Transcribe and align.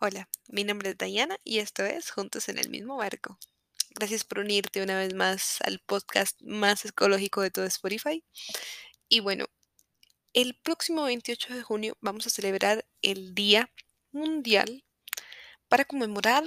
Hola, 0.00 0.28
mi 0.46 0.62
nombre 0.62 0.90
es 0.90 0.96
Diana 0.96 1.40
y 1.42 1.58
esto 1.58 1.84
es 1.84 2.12
Juntos 2.12 2.48
en 2.48 2.58
el 2.58 2.70
mismo 2.70 2.98
barco. 2.98 3.36
Gracias 3.90 4.22
por 4.22 4.38
unirte 4.38 4.80
una 4.80 4.96
vez 4.96 5.12
más 5.12 5.60
al 5.62 5.80
podcast 5.80 6.40
más 6.40 6.84
ecológico 6.84 7.42
de 7.42 7.50
todo 7.50 7.64
Spotify. 7.64 8.22
Y 9.08 9.18
bueno, 9.18 9.46
el 10.34 10.54
próximo 10.54 11.02
28 11.02 11.52
de 11.52 11.62
junio 11.64 11.96
vamos 12.00 12.28
a 12.28 12.30
celebrar 12.30 12.86
el 13.02 13.34
Día 13.34 13.72
Mundial 14.12 14.84
para 15.66 15.84
conmemorar 15.84 16.44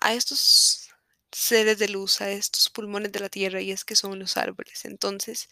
a 0.00 0.14
estos 0.14 0.90
seres 1.30 1.78
de 1.78 1.88
luz, 1.88 2.20
a 2.20 2.32
estos 2.32 2.68
pulmones 2.68 3.12
de 3.12 3.20
la 3.20 3.28
Tierra 3.28 3.60
y 3.60 3.70
es 3.70 3.84
que 3.84 3.94
son 3.94 4.18
los 4.18 4.36
árboles. 4.36 4.86
Entonces, 4.86 5.48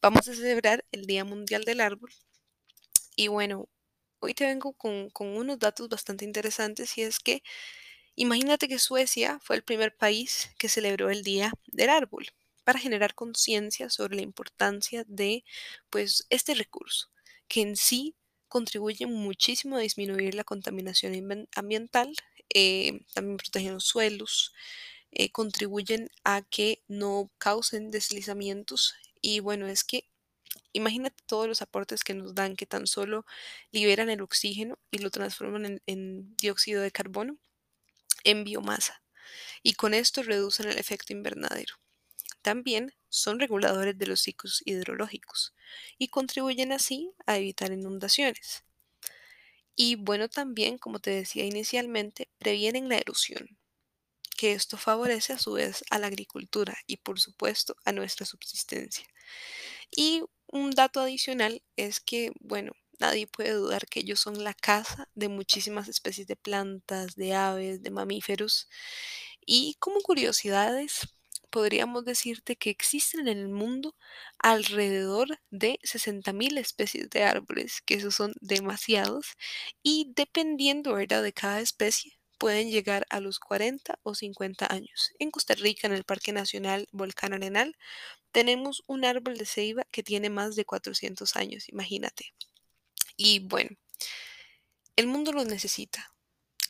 vamos 0.00 0.26
a 0.26 0.34
celebrar 0.34 0.86
el 0.90 1.04
Día 1.04 1.26
Mundial 1.26 1.64
del 1.64 1.82
Árbol. 1.82 2.14
Y 3.14 3.28
bueno, 3.28 3.68
hoy 4.20 4.34
te 4.34 4.46
vengo 4.46 4.72
con, 4.72 5.10
unos 5.18 5.58
datos 5.58 5.88
bastante 5.88 6.24
interesantes 6.24 6.96
y 6.98 7.02
es 7.02 7.18
que 7.20 7.42
imagínate 8.14 8.68
que 8.68 8.78
Suecia 8.78 9.38
fue 9.42 9.56
el 9.56 9.62
primer 9.62 9.96
país 9.96 10.50
que 10.58 10.68
celebró 10.68 11.10
el 11.10 11.22
Día 11.22 11.52
del 11.66 11.90
Árbol 11.90 12.26
para 12.64 12.78
generar 12.78 13.14
conciencia 13.14 13.90
sobre 13.90 14.16
la 14.16 14.22
importancia 14.22 15.04
de 15.06 15.44
pues 15.90 16.26
este 16.30 16.54
recurso 16.54 17.10
que 17.48 17.60
en 17.62 17.76
sí 17.76 18.16
contribuye 18.48 19.06
muchísimo 19.06 19.76
a 19.76 19.80
disminuir 19.80 20.34
la 20.34 20.44
contaminación 20.44 21.12
ambiental, 21.12 21.48
ambiental, 21.54 22.16
eh, 22.54 23.00
también 23.12 23.36
protegen 23.36 23.74
los 23.74 23.84
suelos, 23.84 24.52
eh, 25.10 25.30
contribuyen 25.30 26.10
a 26.24 26.42
que 26.42 26.82
no 26.88 27.30
causen 27.38 27.90
deslizamientos 27.90 28.94
y 29.20 29.40
bueno, 29.40 29.66
es 29.66 29.84
que 29.84 30.08
imagínate 30.72 31.22
todos 31.26 31.48
los 31.48 31.62
aportes 31.62 32.04
que 32.04 32.14
nos 32.14 32.34
dan, 32.34 32.56
que 32.56 32.66
tan 32.66 32.86
solo 32.86 33.24
liberan 33.72 34.10
el 34.10 34.20
oxígeno 34.22 34.78
y 34.90 34.98
lo 34.98 35.10
transforman 35.10 35.66
en, 35.66 35.82
en 35.86 36.36
dióxido 36.36 36.82
de 36.82 36.90
carbono 36.90 37.38
en 38.24 38.44
biomasa 38.44 39.02
y 39.62 39.74
con 39.74 39.94
esto 39.94 40.22
reducen 40.22 40.68
el 40.68 40.78
efecto 40.78 41.12
invernadero. 41.12 41.74
También 42.42 42.92
son 43.08 43.40
reguladores 43.40 43.98
de 43.98 44.06
los 44.06 44.20
ciclos 44.20 44.62
hidrológicos 44.64 45.54
y 45.98 46.08
contribuyen 46.08 46.72
así 46.72 47.12
a 47.26 47.36
evitar 47.36 47.72
inundaciones. 47.72 48.64
Y 49.74 49.96
bueno, 49.96 50.28
también, 50.28 50.78
como 50.78 51.00
te 51.00 51.10
decía 51.10 51.44
inicialmente, 51.44 52.28
previenen 52.38 52.88
la 52.88 52.96
erosión, 52.96 53.58
que 54.36 54.52
esto 54.52 54.76
favorece 54.76 55.32
a 55.32 55.38
su 55.38 55.52
vez 55.52 55.84
a 55.90 55.98
la 55.98 56.06
agricultura 56.06 56.76
y 56.86 56.98
por 56.98 57.20
supuesto 57.20 57.76
a 57.84 57.92
nuestra 57.92 58.26
subsistencia. 58.26 59.06
Y 59.90 60.22
un 60.56 60.70
dato 60.72 61.00
adicional 61.00 61.62
es 61.76 62.00
que, 62.00 62.32
bueno, 62.40 62.72
nadie 62.98 63.26
puede 63.26 63.52
dudar 63.52 63.86
que 63.86 64.00
ellos 64.00 64.20
son 64.20 64.42
la 64.44 64.54
casa 64.54 65.08
de 65.14 65.28
muchísimas 65.28 65.88
especies 65.88 66.26
de 66.26 66.36
plantas, 66.36 67.16
de 67.16 67.34
aves, 67.34 67.82
de 67.82 67.90
mamíferos. 67.90 68.68
Y 69.46 69.76
como 69.78 70.00
curiosidades, 70.00 71.08
podríamos 71.50 72.04
decirte 72.04 72.56
que 72.56 72.70
existen 72.70 73.28
en 73.28 73.38
el 73.38 73.48
mundo 73.48 73.94
alrededor 74.38 75.38
de 75.50 75.78
60.000 75.82 76.58
especies 76.58 77.08
de 77.10 77.24
árboles, 77.24 77.82
que 77.82 77.94
esos 77.94 78.14
son 78.14 78.34
demasiados, 78.40 79.36
y 79.82 80.12
dependiendo, 80.14 80.96
de 80.96 81.32
cada 81.32 81.60
especie, 81.60 82.18
pueden 82.38 82.70
llegar 82.70 83.06
a 83.10 83.20
los 83.20 83.38
40 83.38 83.98
o 84.02 84.14
50 84.14 84.70
años. 84.70 85.12
En 85.18 85.30
Costa 85.30 85.54
Rica, 85.54 85.86
en 85.86 85.94
el 85.94 86.04
Parque 86.04 86.32
Nacional 86.32 86.88
Volcán 86.92 87.32
Arenal, 87.32 87.76
tenemos 88.36 88.84
un 88.86 89.06
árbol 89.06 89.38
de 89.38 89.46
ceiba 89.46 89.86
que 89.90 90.02
tiene 90.02 90.28
más 90.28 90.56
de 90.56 90.66
400 90.66 91.36
años, 91.36 91.70
imagínate. 91.70 92.34
Y 93.16 93.38
bueno, 93.38 93.70
el 94.94 95.06
mundo 95.06 95.32
lo 95.32 95.46
necesita. 95.46 96.12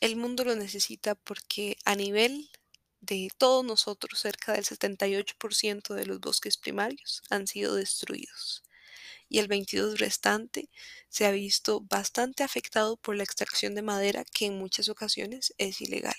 El 0.00 0.14
mundo 0.14 0.44
lo 0.44 0.54
necesita 0.54 1.16
porque 1.16 1.76
a 1.84 1.96
nivel 1.96 2.48
de 3.00 3.30
todos 3.36 3.64
nosotros, 3.64 4.20
cerca 4.20 4.52
del 4.52 4.64
78% 4.64 5.94
de 5.94 6.06
los 6.06 6.20
bosques 6.20 6.56
primarios 6.56 7.24
han 7.30 7.48
sido 7.48 7.74
destruidos 7.74 8.62
y 9.28 9.40
el 9.40 9.48
22 9.48 9.98
restante 9.98 10.70
se 11.08 11.26
ha 11.26 11.32
visto 11.32 11.80
bastante 11.80 12.44
afectado 12.44 12.96
por 12.96 13.16
la 13.16 13.24
extracción 13.24 13.74
de 13.74 13.82
madera 13.82 14.24
que 14.24 14.46
en 14.46 14.56
muchas 14.56 14.88
ocasiones 14.88 15.52
es 15.58 15.80
ilegal. 15.80 16.14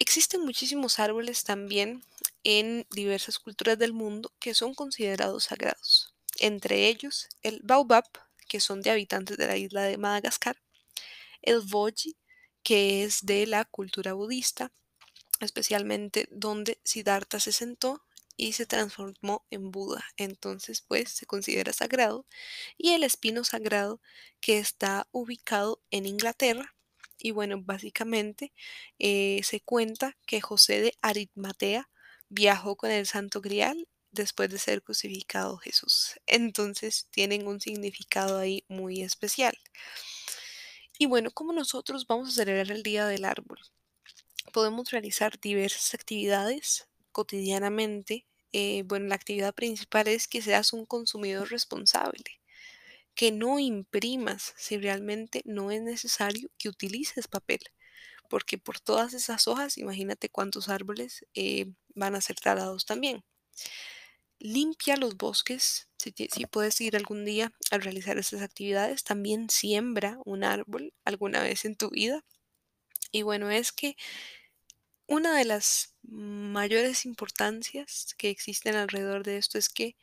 Existen 0.00 0.40
muchísimos 0.40 0.98
árboles 0.98 1.44
también 1.44 2.02
en 2.44 2.86
diversas 2.90 3.38
culturas 3.38 3.78
del 3.78 3.92
mundo 3.92 4.32
que 4.38 4.54
son 4.54 4.74
considerados 4.74 5.44
sagrados, 5.44 6.14
entre 6.38 6.88
ellos 6.88 7.28
el 7.42 7.60
baobab, 7.64 8.04
que 8.48 8.60
son 8.60 8.82
de 8.82 8.90
habitantes 8.90 9.36
de 9.36 9.46
la 9.46 9.56
isla 9.56 9.82
de 9.82 9.98
Madagascar, 9.98 10.56
el 11.42 11.60
boji, 11.60 12.16
que 12.62 13.04
es 13.04 13.26
de 13.26 13.46
la 13.46 13.64
cultura 13.64 14.12
budista, 14.12 14.72
especialmente 15.40 16.28
donde 16.30 16.80
Siddhartha 16.84 17.40
se 17.40 17.52
sentó 17.52 18.04
y 18.36 18.52
se 18.52 18.66
transformó 18.66 19.46
en 19.50 19.70
Buda. 19.70 20.04
Entonces, 20.16 20.80
pues 20.80 21.10
se 21.10 21.26
considera 21.26 21.72
sagrado. 21.72 22.26
Y 22.76 22.90
el 22.90 23.04
espino 23.04 23.44
sagrado 23.44 24.00
que 24.40 24.58
está 24.58 25.08
ubicado 25.12 25.82
en 25.90 26.06
Inglaterra. 26.06 26.74
Y 27.18 27.30
bueno, 27.30 27.62
básicamente 27.62 28.52
eh, 28.98 29.40
se 29.44 29.60
cuenta 29.60 30.16
que 30.26 30.40
José 30.40 30.80
de 30.80 30.94
Aritmatea 31.00 31.88
viajó 32.28 32.76
con 32.76 32.90
el 32.90 33.06
Santo 33.06 33.40
Grial 33.40 33.88
después 34.14 34.48
de 34.50 34.58
ser 34.58 34.82
crucificado 34.82 35.58
Jesús. 35.58 36.20
Entonces 36.26 37.08
tienen 37.10 37.46
un 37.46 37.60
significado 37.60 38.38
ahí 38.38 38.64
muy 38.68 39.02
especial. 39.02 39.56
Y 40.98 41.06
bueno, 41.06 41.30
¿cómo 41.32 41.52
nosotros 41.52 42.06
vamos 42.06 42.28
a 42.28 42.32
celebrar 42.32 42.70
el 42.70 42.82
Día 42.82 43.06
del 43.06 43.24
Árbol? 43.24 43.58
Podemos 44.52 44.90
realizar 44.90 45.40
diversas 45.40 45.92
actividades 45.94 46.86
cotidianamente. 47.10 48.26
Eh, 48.52 48.84
bueno, 48.86 49.06
la 49.06 49.16
actividad 49.16 49.54
principal 49.54 50.06
es 50.06 50.28
que 50.28 50.40
seas 50.40 50.72
un 50.72 50.86
consumidor 50.86 51.50
responsable, 51.50 52.40
que 53.16 53.32
no 53.32 53.58
imprimas 53.58 54.54
si 54.56 54.78
realmente 54.78 55.42
no 55.44 55.72
es 55.72 55.82
necesario 55.82 56.48
que 56.58 56.68
utilices 56.68 57.26
papel, 57.26 57.60
porque 58.28 58.58
por 58.58 58.80
todas 58.80 59.14
esas 59.14 59.48
hojas, 59.48 59.78
imagínate 59.78 60.28
cuántos 60.28 60.68
árboles 60.68 61.24
eh, 61.34 61.72
van 61.94 62.14
a 62.14 62.20
ser 62.20 62.36
talados 62.36 62.86
también. 62.86 63.24
Limpia 64.38 64.96
los 64.96 65.16
bosques, 65.16 65.88
si, 65.98 66.12
si 66.30 66.46
puedes 66.46 66.80
ir 66.80 66.96
algún 66.96 67.24
día 67.24 67.52
a 67.70 67.78
realizar 67.78 68.18
estas 68.18 68.42
actividades, 68.42 69.04
también 69.04 69.48
siembra 69.48 70.18
un 70.24 70.44
árbol 70.44 70.92
alguna 71.04 71.42
vez 71.42 71.64
en 71.64 71.76
tu 71.76 71.90
vida. 71.90 72.24
Y 73.12 73.22
bueno, 73.22 73.50
es 73.50 73.72
que 73.72 73.96
una 75.06 75.36
de 75.36 75.44
las 75.44 75.94
mayores 76.02 77.04
importancias 77.04 78.14
que 78.18 78.30
existen 78.30 78.74
alrededor 78.74 79.22
de 79.22 79.36
esto 79.36 79.58
es 79.58 79.68
que 79.68 79.96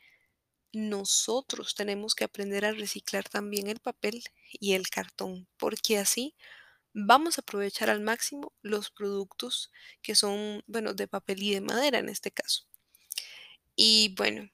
nosotros 0.72 1.74
tenemos 1.74 2.14
que 2.14 2.24
aprender 2.24 2.64
a 2.64 2.72
reciclar 2.72 3.28
también 3.28 3.68
el 3.68 3.80
papel 3.80 4.24
y 4.52 4.72
el 4.72 4.88
cartón, 4.88 5.46
porque 5.58 5.98
así 5.98 6.34
vamos 6.94 7.38
a 7.38 7.42
aprovechar 7.42 7.90
al 7.90 8.00
máximo 8.00 8.52
los 8.62 8.90
productos 8.90 9.70
que 10.02 10.14
son, 10.14 10.62
bueno, 10.66 10.94
de 10.94 11.08
papel 11.08 11.42
y 11.42 11.54
de 11.54 11.60
madera 11.60 11.98
en 11.98 12.08
este 12.08 12.30
caso. 12.30 12.64
Y 13.76 14.14
bueno, 14.16 14.50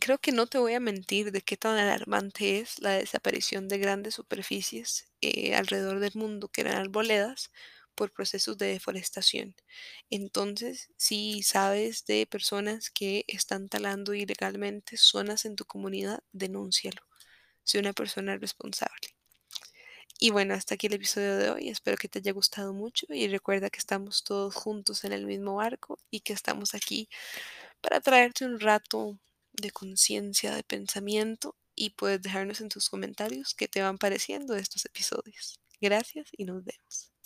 creo 0.00 0.18
que 0.18 0.32
no 0.32 0.46
te 0.46 0.58
voy 0.58 0.74
a 0.74 0.80
mentir 0.80 1.32
de 1.32 1.42
qué 1.42 1.56
tan 1.56 1.78
alarmante 1.78 2.58
es 2.60 2.80
la 2.80 2.92
desaparición 2.92 3.68
de 3.68 3.78
grandes 3.78 4.14
superficies 4.14 5.08
eh, 5.20 5.54
alrededor 5.54 6.00
del 6.00 6.12
mundo 6.14 6.48
que 6.48 6.62
eran 6.62 6.76
arboledas 6.76 7.50
por 7.94 8.12
procesos 8.12 8.56
de 8.58 8.66
deforestación. 8.68 9.56
Entonces, 10.10 10.90
si 10.96 11.42
sabes 11.42 12.04
de 12.06 12.26
personas 12.26 12.90
que 12.90 13.24
están 13.26 13.68
talando 13.68 14.14
ilegalmente 14.14 14.96
zonas 14.96 15.44
en 15.44 15.56
tu 15.56 15.64
comunidad, 15.64 16.22
denúncialo. 16.32 17.02
Soy 17.64 17.80
una 17.80 17.92
persona 17.92 18.36
responsable. 18.38 19.17
Y 20.20 20.30
bueno, 20.30 20.54
hasta 20.54 20.74
aquí 20.74 20.86
el 20.88 20.94
episodio 20.94 21.36
de 21.36 21.50
hoy. 21.50 21.68
Espero 21.68 21.96
que 21.96 22.08
te 22.08 22.18
haya 22.18 22.32
gustado 22.32 22.72
mucho 22.72 23.06
y 23.10 23.28
recuerda 23.28 23.70
que 23.70 23.78
estamos 23.78 24.24
todos 24.24 24.54
juntos 24.54 25.04
en 25.04 25.12
el 25.12 25.26
mismo 25.26 25.54
barco 25.56 25.98
y 26.10 26.20
que 26.20 26.32
estamos 26.32 26.74
aquí 26.74 27.08
para 27.80 28.00
traerte 28.00 28.44
un 28.44 28.60
rato 28.60 29.18
de 29.52 29.70
conciencia, 29.70 30.54
de 30.54 30.64
pensamiento 30.64 31.56
y 31.74 31.90
puedes 31.90 32.22
dejarnos 32.22 32.60
en 32.60 32.68
tus 32.70 32.88
comentarios 32.90 33.54
qué 33.54 33.68
te 33.68 33.82
van 33.82 33.98
pareciendo 33.98 34.56
estos 34.56 34.84
episodios. 34.86 35.60
Gracias 35.80 36.28
y 36.32 36.44
nos 36.44 36.64
vemos. 36.64 37.12